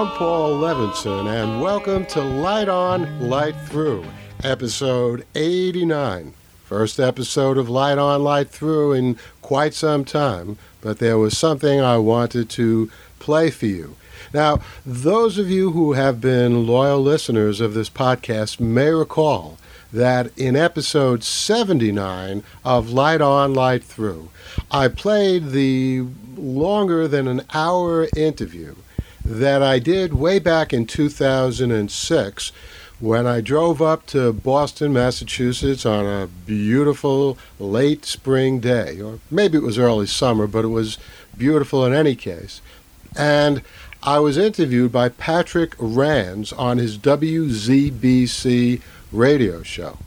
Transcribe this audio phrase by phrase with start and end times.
[0.00, 4.06] I'm Paul Levinson, and welcome to Light On, Light Through,
[4.42, 6.32] episode 89.
[6.64, 11.82] First episode of Light On, Light Through in quite some time, but there was something
[11.82, 13.94] I wanted to play for you.
[14.32, 19.58] Now, those of you who have been loyal listeners of this podcast may recall
[19.92, 24.30] that in episode 79 of Light On, Light Through,
[24.70, 26.06] I played the
[26.38, 28.76] longer than an hour interview
[29.24, 32.52] that I did way back in 2006
[33.00, 39.56] when I drove up to Boston, Massachusetts on a beautiful late spring day, or maybe
[39.56, 40.98] it was early summer, but it was
[41.36, 42.60] beautiful in any case.
[43.16, 43.62] And
[44.02, 48.82] I was interviewed by Patrick Rands on his WZBC
[49.12, 49.98] radio show.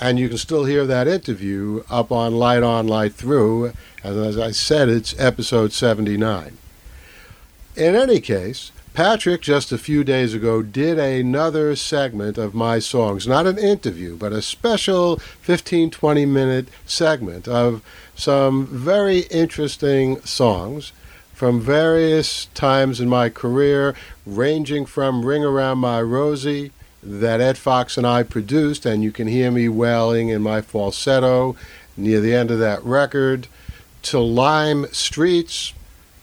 [0.00, 3.72] And you can still hear that interview up on Light On, Light Through.
[4.04, 6.58] And as I said, it's episode 79.
[7.78, 13.24] In any case, Patrick just a few days ago did another segment of my songs,
[13.24, 17.80] not an interview, but a special 15 20 minute segment of
[18.16, 20.90] some very interesting songs
[21.32, 23.94] from various times in my career,
[24.26, 29.28] ranging from Ring Around My Rosie that Ed Fox and I produced, and you can
[29.28, 31.54] hear me wailing in my falsetto
[31.96, 33.46] near the end of that record,
[34.02, 35.74] to Lime Streets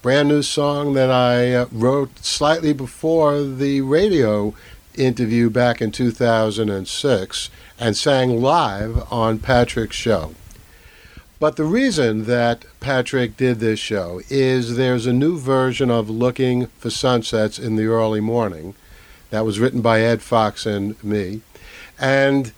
[0.06, 4.54] brand new song that I uh, wrote slightly before the radio
[4.94, 10.36] interview back in 2006 and sang live on Patrick's show.
[11.40, 16.68] But the reason that Patrick did this show is there's a new version of Looking
[16.78, 18.76] for Sunsets in the Early Morning
[19.32, 21.42] that was written by Ed Fox and me.
[21.98, 22.52] And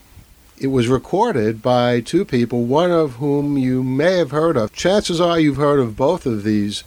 [0.59, 4.73] it was recorded by two people, one of whom you may have heard of.
[4.73, 6.83] Chances are you've heard of both of these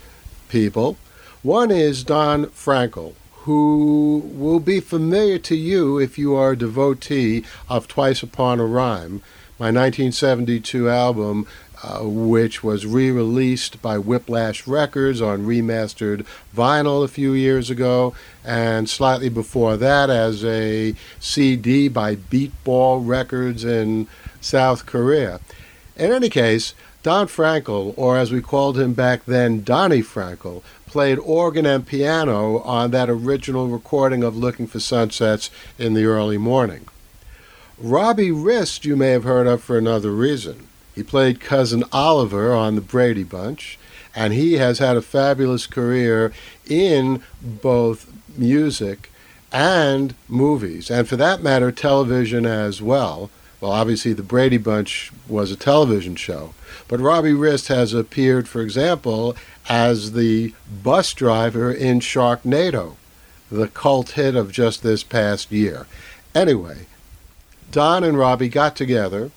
[0.50, 0.96] people.
[1.42, 7.44] One is Don Frankel, who will be familiar to you if you are a devotee
[7.68, 9.22] of Twice Upon a Rhyme,
[9.58, 11.46] my 1972 album,
[11.82, 18.12] uh, which was re released by Whiplash Records on remastered vinyl a few years ago,
[18.44, 24.08] and slightly before that as a CD by Beatball Records in
[24.42, 25.40] South Korea.
[25.96, 31.18] In any case, Don Frankel, or as we called him back then, Donnie Frankel, played
[31.18, 36.86] organ and piano on that original recording of Looking for Sunsets in the early morning.
[37.78, 40.66] Robbie Rist, you may have heard of for another reason.
[40.94, 43.78] He played Cousin Oliver on the Brady Bunch,
[44.14, 46.32] and he has had a fabulous career
[46.68, 49.10] in both music
[49.52, 53.30] and movies, and for that matter, television as well.
[53.60, 56.54] Well, obviously, the Brady Bunch was a television show,
[56.90, 59.36] but Robbie Rist has appeared, for example,
[59.68, 60.52] as the
[60.82, 62.96] bus driver in Sharknado,
[63.48, 65.86] the cult hit of just this past year.
[66.34, 66.86] Anyway,
[67.70, 69.30] Don and Robbie got together,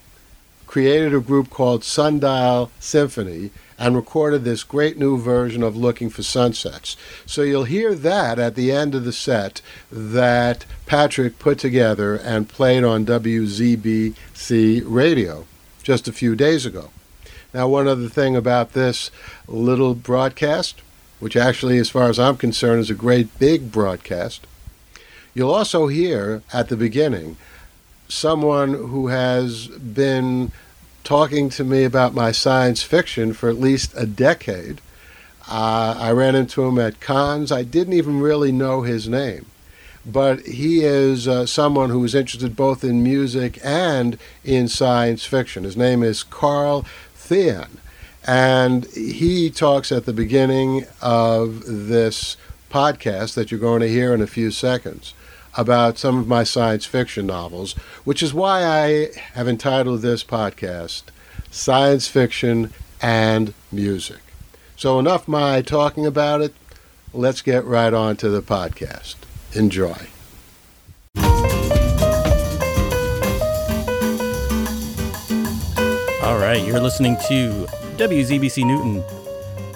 [0.65, 6.23] created a group called Sundial Symphony, and recorded this great new version of Looking for
[6.23, 6.97] Sunsets.
[7.27, 9.61] So you'll hear that at the end of the set
[9.91, 15.45] that Patrick put together and played on WZBC radio
[15.83, 16.89] just a few days ago.
[17.53, 19.11] Now, one other thing about this
[19.47, 20.81] little broadcast,
[21.19, 24.47] which actually, as far as I'm concerned, is a great big broadcast,
[25.35, 27.37] you'll also hear at the beginning
[28.07, 30.51] someone who has been
[31.03, 34.81] talking to me about my science fiction for at least a decade.
[35.47, 37.51] Uh, I ran into him at cons.
[37.51, 39.45] I didn't even really know his name
[40.05, 45.63] but he is uh, someone who is interested both in music and in science fiction.
[45.63, 46.85] His name is Carl
[47.23, 47.77] Thean.
[48.25, 52.37] And he talks at the beginning of this
[52.69, 55.13] podcast that you're going to hear in a few seconds
[55.55, 57.73] about some of my science fiction novels,
[58.03, 61.03] which is why I have entitled this podcast
[61.51, 64.19] Science Fiction and Music.
[64.75, 66.53] So, enough my talking about it.
[67.13, 69.15] Let's get right on to the podcast.
[69.53, 70.07] Enjoy.
[76.33, 79.03] All right, you're listening to WZBC Newton,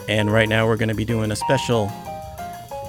[0.09, 1.87] and right now we're going to be doing a special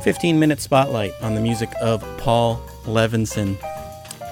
[0.03, 3.59] 15 minute spotlight on the music of Paul Levinson.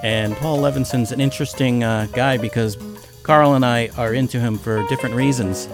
[0.03, 2.79] And Paul Levinson's an interesting uh, guy because
[3.25, 5.69] Carl and I are into him for different reasons.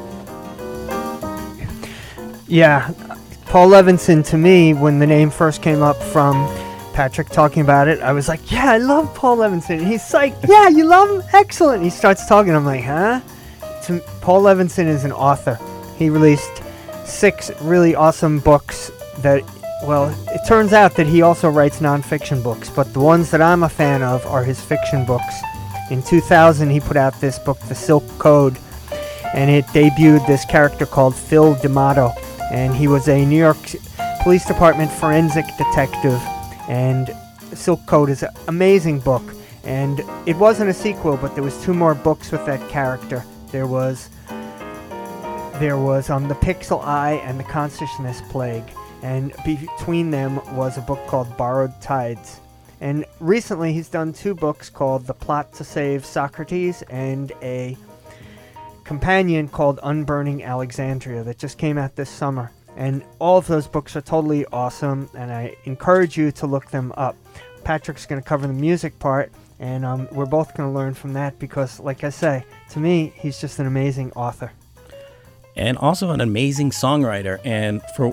[2.48, 2.90] Yeah,
[3.46, 6.34] Paul Levinson to me, when the name first came up from
[6.94, 9.78] Patrick talking about it, I was like, yeah, I love Paul Levinson.
[9.78, 11.22] And he's like, yeah, you love him?
[11.32, 11.84] Excellent.
[11.84, 12.56] He starts talking.
[12.56, 13.20] I'm like, huh?
[13.84, 15.58] To, Paul Levinson is an author.
[15.96, 16.62] He released
[17.04, 19.42] six really awesome books that
[19.84, 23.64] well, it turns out that he also writes nonfiction books, but the ones that I'm
[23.64, 25.34] a fan of are his fiction books.
[25.90, 28.56] In 2000, he put out this book, The Silk Code,
[29.34, 32.12] and it debuted this character called Phil D'Amato,
[32.52, 33.58] and he was a New York
[34.22, 36.22] Police Department forensic detective.
[36.68, 37.14] And
[37.52, 39.22] Silk Code is an amazing book,
[39.64, 43.24] and it wasn't a sequel, but there was two more books with that character.
[43.52, 44.08] There was
[45.60, 48.64] there was um, the Pixel Eye and the Consciousness Plague,
[49.02, 52.40] and between them was a book called Borrowed Tides.
[52.80, 57.76] And recently, he's done two books called The Plot to Save Socrates and a
[58.82, 62.50] companion called Unburning Alexandria that just came out this summer.
[62.76, 66.92] And all of those books are totally awesome, and I encourage you to look them
[66.96, 67.16] up.
[67.62, 69.30] Patrick's going to cover the music part,
[69.62, 73.12] and um, we're both going to learn from that because, like I say, to me,
[73.14, 74.50] he's just an amazing author.
[75.54, 77.38] And also an amazing songwriter.
[77.44, 78.12] And for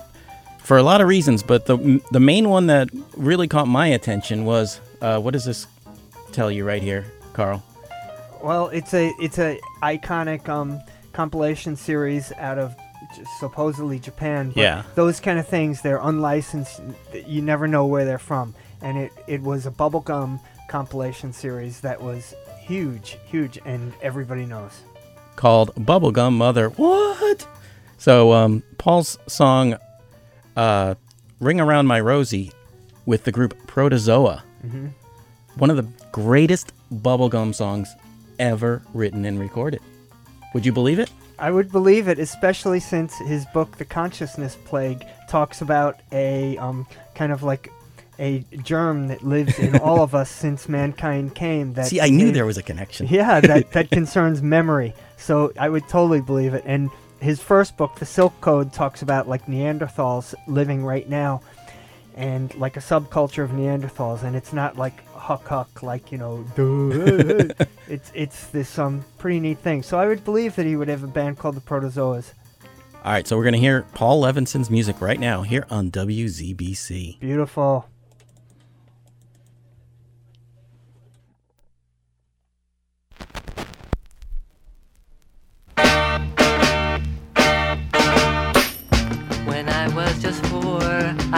[0.59, 4.45] for a lot of reasons, but the the main one that really caught my attention
[4.45, 5.65] was uh, what does this
[6.31, 7.63] tell you right here, Carl?
[8.43, 10.79] Well, it's a it's a iconic um,
[11.13, 12.75] compilation series out of
[13.39, 14.49] supposedly Japan.
[14.49, 14.83] But Yeah.
[14.93, 16.79] Those kind of things, they're unlicensed.
[17.25, 18.53] You never know where they're from.
[18.81, 20.39] And it, it was a bubblegum
[20.69, 24.81] compilation series that was huge, huge, and everybody knows.
[25.35, 26.69] called Bubblegum Mother.
[26.69, 27.47] What?
[27.97, 29.75] So um, Paul's song
[30.55, 30.95] uh,
[31.39, 32.51] Ring Around My Rosie
[33.05, 34.43] with the group Protozoa.
[35.55, 37.89] One of the greatest bubblegum songs
[38.37, 39.81] ever written and recorded.
[40.53, 41.09] Would you believe it?
[41.37, 46.85] I would believe it, especially since his book, The Consciousness Plague, talks about a um,
[47.15, 47.71] kind of like
[48.19, 51.73] a germ that lives in all of us since mankind came.
[51.73, 53.07] That See, I knew came- there was a connection.
[53.07, 54.93] Yeah, that, that concerns memory.
[55.17, 56.63] So I would totally believe it.
[56.65, 61.41] And his first book, The Silk Code, talks about like Neanderthals living right now
[62.15, 64.23] and like a subculture of Neanderthals.
[64.23, 66.45] And it's not like huck huck, like, you know,
[67.87, 69.81] it's, it's this um, pretty neat thing.
[69.81, 72.33] So I would believe that he would have a band called the Protozoas.
[73.05, 77.21] All right, so we're going to hear Paul Levinson's music right now here on WZBC.
[77.21, 77.85] Beautiful.
[90.05, 90.81] Was just four,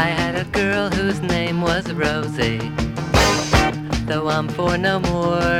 [0.05, 2.61] I had a girl whose name was Rosie.
[4.07, 5.57] Though I'm four no more,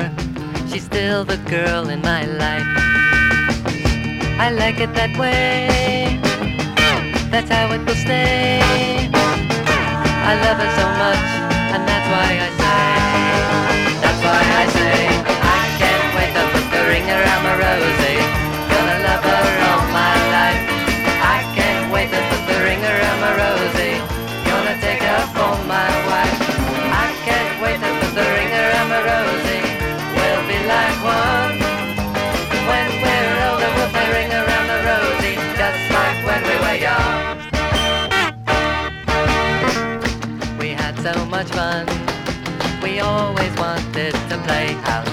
[0.70, 2.70] she's still the girl in my life.
[4.46, 6.20] I like it that way,
[7.34, 8.60] that's how it will stay.
[10.30, 11.28] I love her so much,
[11.74, 12.90] and that's why I say,
[14.04, 14.98] that's why I say,
[15.58, 18.22] I can't wait to put the ring around my Rosie.
[18.72, 20.62] Gonna love her all my life.
[21.36, 22.31] I can't wait to
[41.42, 41.88] much fun.
[42.84, 45.10] We always wanted to play house.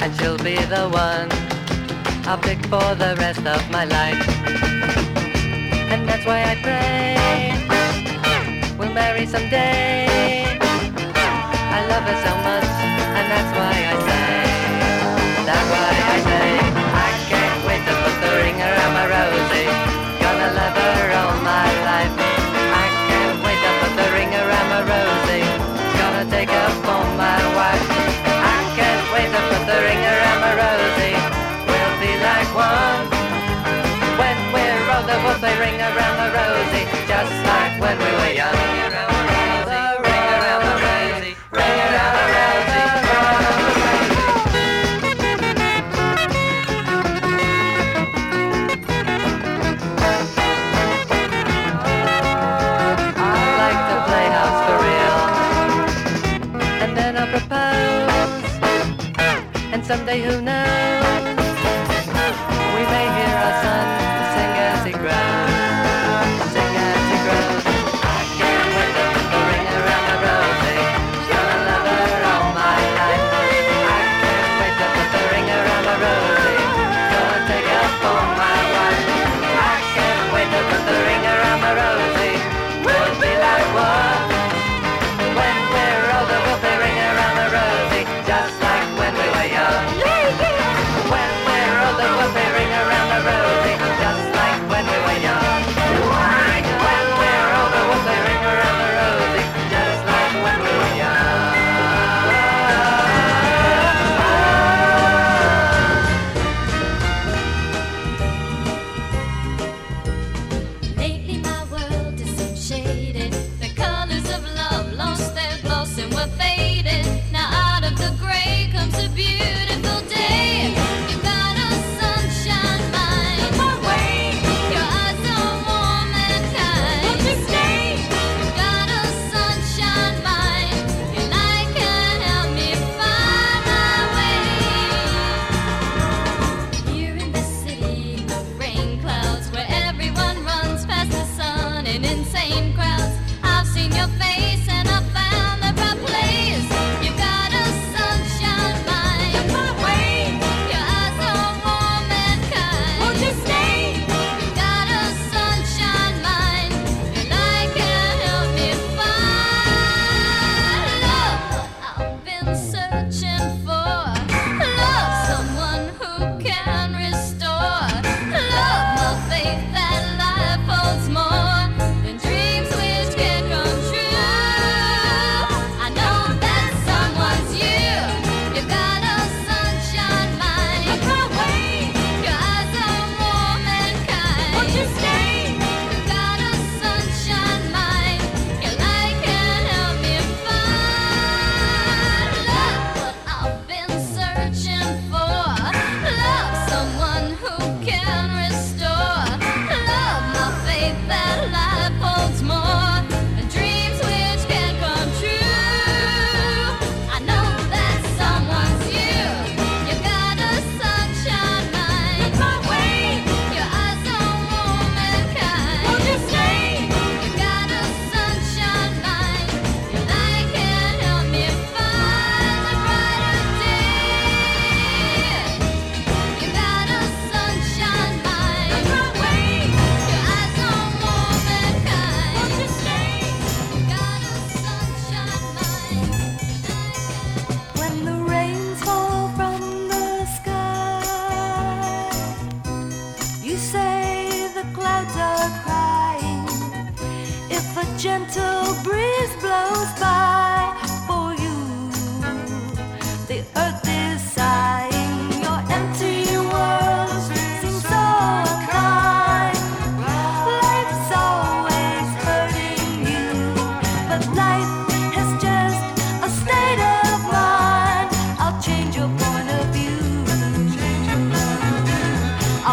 [0.00, 1.28] And she'll be the one
[2.28, 4.22] I'll pick for the rest of my life.
[5.90, 7.16] And that's why I pray
[8.78, 10.44] we'll marry someday.
[11.76, 12.45] I love her so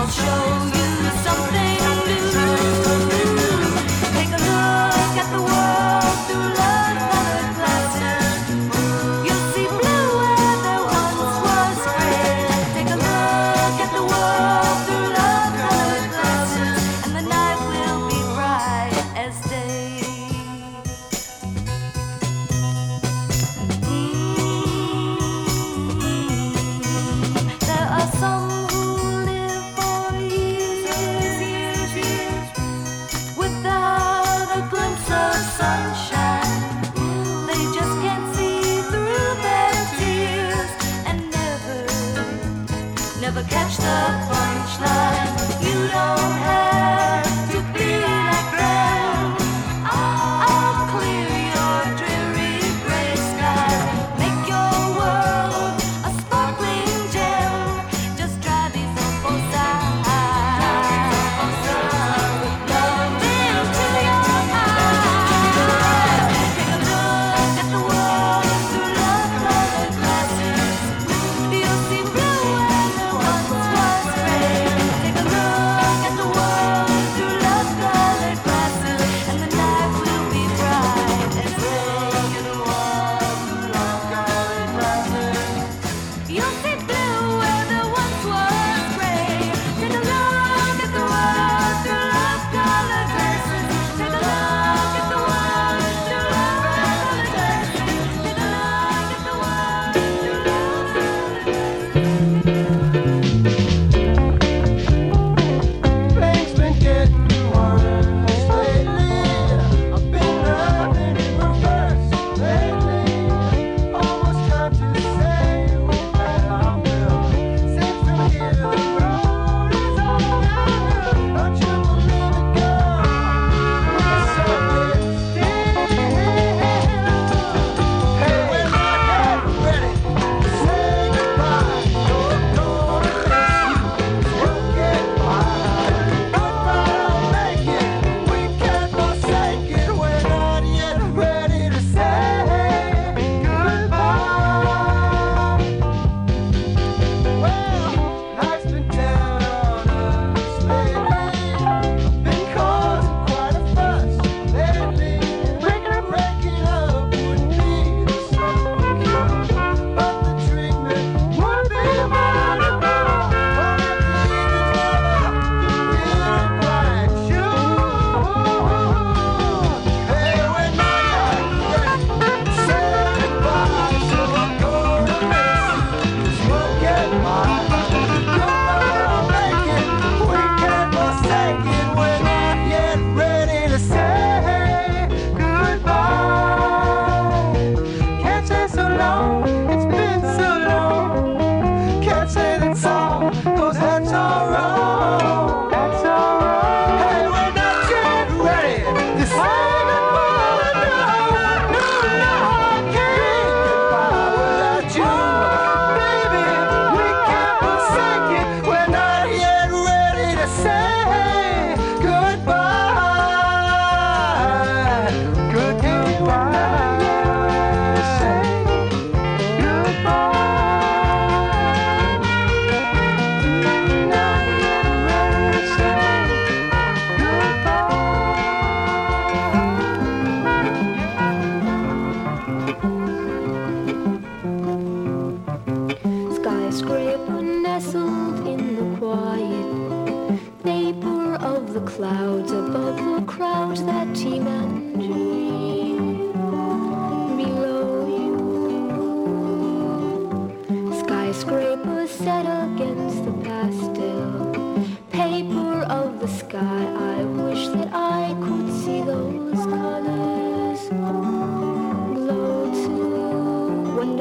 [0.03, 0.42] I'll show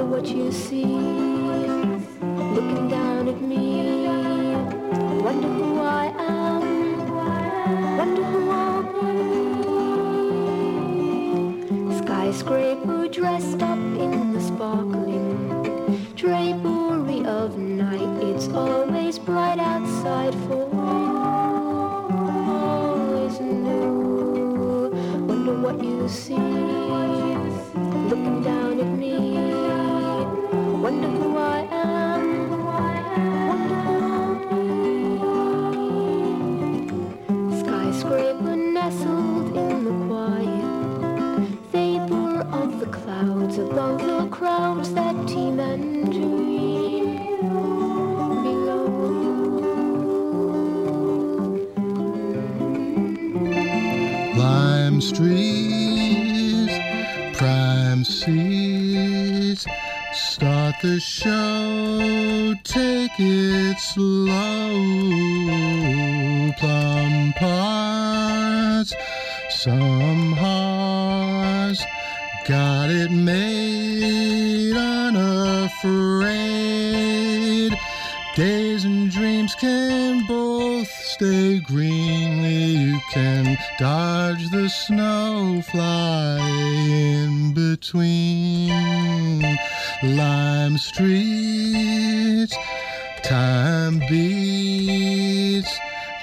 [0.02, 0.84] Wonder what you see
[2.56, 4.56] looking down at me.
[5.22, 7.06] Wonder who I am.
[7.96, 8.82] Wonder who I'll
[11.86, 11.98] be.
[11.98, 18.24] Skyscraper dressed up in the sparkling drapery of night.
[18.24, 20.68] It's always bright outside for
[22.34, 24.90] always new.
[25.28, 27.21] Wonder what you see
[54.36, 56.72] Lime streets,
[57.36, 59.66] prime seats.
[60.12, 64.74] Start the show, take it slow.
[66.58, 68.92] Plum parts,
[69.48, 71.82] some hearts.
[72.46, 76.12] Got it made unafraid.
[78.36, 82.76] Days and dreams can both stay greenly.
[82.76, 88.62] You can dodge the snow, fly in between
[90.02, 92.56] lime streets.
[93.22, 95.78] Time beats,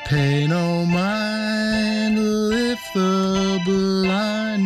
[0.05, 4.65] pay no mind, lift the blind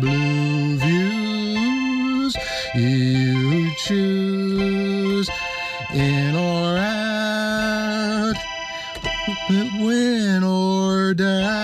[0.00, 2.36] blue views.
[2.74, 5.28] You choose
[5.92, 8.36] in or out,
[9.80, 11.63] win or doubt.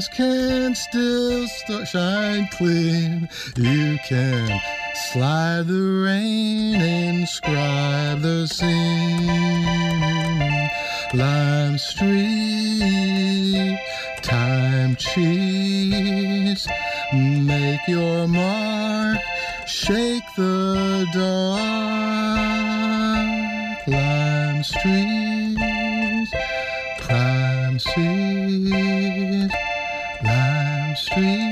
[0.00, 3.28] Stars can still st- shine clean.
[3.56, 4.60] You can
[5.12, 9.26] slide the rain, inscribe the scene.
[11.12, 13.78] Lime Street,
[14.22, 16.66] time cheats.
[17.12, 19.18] Make your mark,
[19.66, 21.60] shake the dark.
[23.86, 26.30] Lime streets,
[27.00, 28.89] prime seas.
[31.16, 31.49] Lime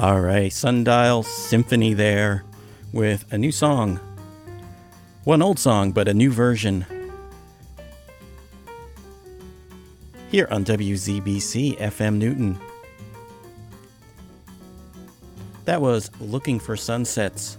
[0.00, 2.42] All right, Sundial Symphony there
[2.90, 4.00] with a new song.
[5.24, 6.86] One old song, but a new version.
[10.30, 12.58] Here on WZBC FM Newton.
[15.66, 17.58] That was Looking for Sunsets,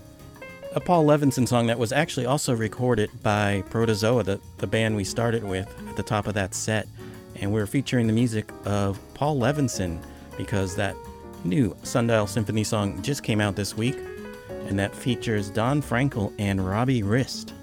[0.73, 5.03] a Paul Levinson song that was actually also recorded by Protozoa, the, the band we
[5.03, 6.87] started with at the top of that set.
[7.35, 10.01] And we're featuring the music of Paul Levinson
[10.37, 10.95] because that
[11.43, 13.97] new Sundial Symphony song just came out this week,
[14.67, 17.53] and that features Don Frankel and Robbie Rist.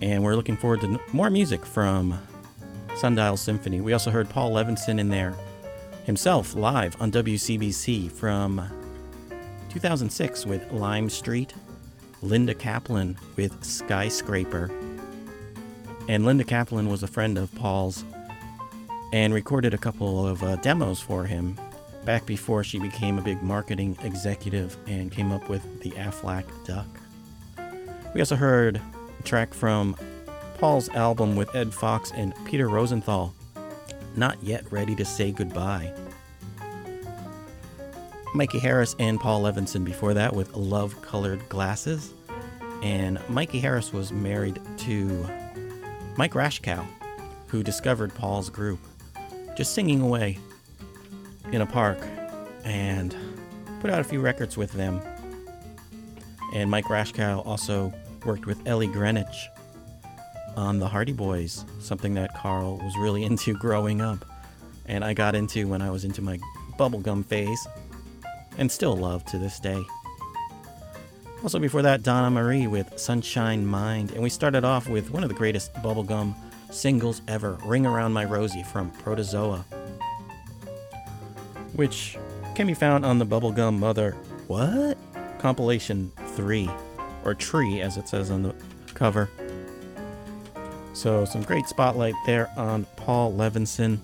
[0.00, 2.18] And we're looking forward to more music from
[2.96, 3.80] Sundial Symphony.
[3.80, 5.34] We also heard Paul Levinson in there
[6.04, 8.68] himself live on WZBC from
[9.70, 11.54] 2006 with Lime Street,
[12.20, 14.70] Linda Kaplan with Skyscraper.
[16.08, 18.04] And Linda Kaplan was a friend of Paul's
[19.12, 21.56] and recorded a couple of uh, demos for him
[22.04, 26.86] back before she became a big marketing executive and came up with the Aflac Duck.
[28.14, 28.80] We also heard
[29.18, 29.96] a track from
[30.58, 33.34] Paul's album with Ed Fox and Peter Rosenthal,
[34.16, 35.92] Not Yet Ready to Say Goodbye.
[38.34, 42.14] Mikey Harris and Paul Levinson before that with Love Colored Glasses.
[42.82, 45.28] And Mikey Harris was married to
[46.16, 46.84] Mike Rashkow,
[47.46, 48.80] who discovered Paul's group
[49.56, 50.38] just singing away
[51.52, 51.98] in a park
[52.64, 53.14] and
[53.80, 55.00] put out a few records with them.
[56.54, 57.92] And Mike Rashkow also
[58.24, 59.48] worked with Ellie Greenwich
[60.56, 64.24] on the Hardy Boys, something that Carl was really into growing up.
[64.86, 66.38] And I got into when I was into my
[66.78, 67.66] bubblegum phase,
[68.58, 69.82] and still love to this day.
[71.42, 74.12] Also, before that, Donna Marie with Sunshine Mind.
[74.12, 76.34] And we started off with one of the greatest bubblegum
[76.70, 79.64] singles ever Ring Around My Rosie from Protozoa,
[81.74, 82.18] which
[82.54, 84.12] can be found on the Bubblegum Mother
[84.46, 84.98] What?
[85.38, 86.70] Compilation 3,
[87.24, 88.54] or Tree as it says on the
[88.94, 89.28] cover.
[90.92, 93.98] So, some great spotlight there on Paul Levinson.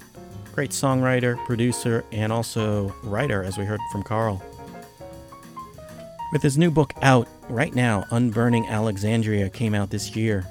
[0.54, 4.42] Great songwriter, producer, and also writer, as we heard from Carl.
[6.32, 10.44] With his new book out right now, Unburning Alexandria came out this year.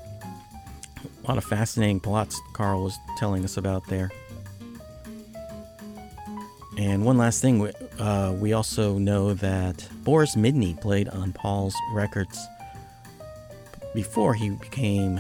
[1.24, 4.10] A lot of fascinating plots Carl was telling us about there.
[6.78, 11.76] And one last thing, we- uh, we also know that Boris Midney played on Paul's
[11.94, 12.40] records
[13.96, 15.20] before he became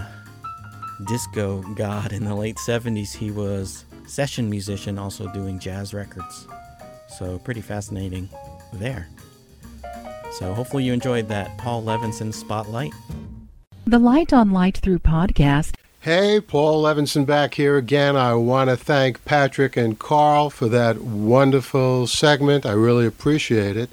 [1.08, 3.14] disco god in the late 70s.
[3.14, 6.48] He was session musician, also doing jazz records.
[7.18, 8.30] So pretty fascinating
[8.74, 9.08] there.
[10.34, 12.94] So hopefully you enjoyed that Paul Levinson spotlight.
[13.86, 18.16] The Light on Light Through podcast Hey, Paul Levinson back here again.
[18.16, 22.68] I want to thank Patrick and Carl for that wonderful segment.
[22.68, 23.90] I really appreciate it.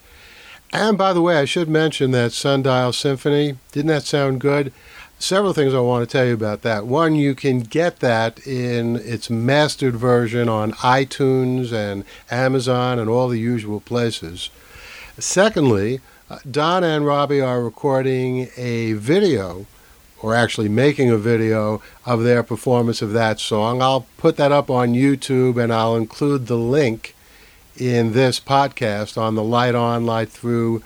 [0.70, 3.56] And by the way, I should mention that Sundial Symphony.
[3.72, 4.72] Didn't that sound good?
[5.18, 6.86] Several things I want to tell you about that.
[6.86, 13.28] One, you can get that in its mastered version on iTunes and Amazon and all
[13.28, 14.50] the usual places.
[15.18, 19.66] Secondly, uh, Don and Robbie are recording a video
[20.24, 23.82] or actually making a video of their performance of that song.
[23.82, 27.14] I'll put that up on YouTube and I'll include the link
[27.76, 30.82] in this podcast on the Light On, Light Through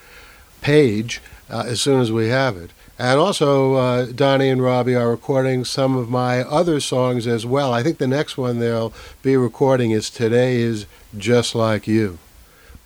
[0.60, 2.72] page uh, as soon as we have it.
[2.98, 7.72] And also, uh, Donnie and Robbie are recording some of my other songs as well.
[7.72, 12.18] I think the next one they'll be recording is Today is Just Like You.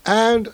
[0.07, 0.49] And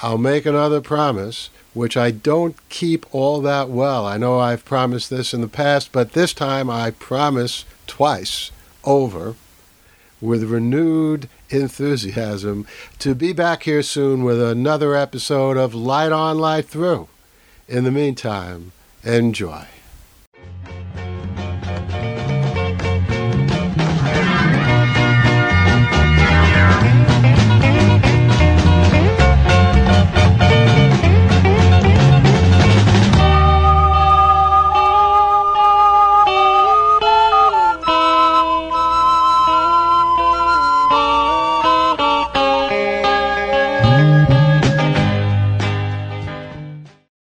[0.00, 4.06] I'll make another promise, which I don't keep all that well.
[4.06, 8.50] I know I've promised this in the past, but this time I promise twice
[8.82, 9.34] over
[10.22, 12.66] with renewed enthusiasm
[13.00, 17.08] to be back here soon with another episode of Light On, Light Through.
[17.68, 18.72] In the meantime,
[19.04, 19.66] enjoy.